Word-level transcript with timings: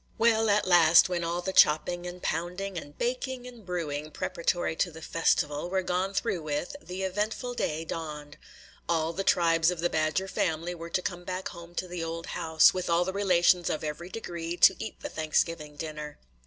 Well, 0.17 0.49
at 0.49 0.65
last, 0.67 1.09
when 1.09 1.23
all 1.23 1.43
the 1.43 1.53
chopping 1.53 2.07
and 2.07 2.23
pounding 2.23 2.75
and 2.75 2.97
baking 2.97 3.45
and 3.45 3.63
brewing, 3.63 4.09
preparatory 4.09 4.75
to 4.77 4.89
the 4.89 4.99
festival, 5.03 5.69
were 5.69 5.83
gone 5.83 6.15
through 6.15 6.41
with, 6.41 6.75
the 6.81 7.03
eventful 7.03 7.53
day 7.53 7.85
dawned. 7.85 8.39
All 8.89 9.13
the 9.13 9.23
tribes 9.23 9.69
of 9.69 9.79
the 9.79 9.91
Badger 9.91 10.27
family 10.27 10.73
were 10.73 10.89
to 10.89 11.03
come 11.03 11.23
back 11.23 11.49
home 11.49 11.75
to 11.75 11.87
the 11.87 12.03
old 12.03 12.25
house, 12.33 12.73
with 12.73 12.89
all 12.89 13.05
the 13.05 13.13
relations 13.13 13.69
of 13.69 13.83
every 13.83 14.09
degree, 14.09 14.57
to 14.57 14.75
eat 14.83 14.99
the 15.01 15.07
Thanksgiving 15.09 15.75
dinner. 15.75 16.17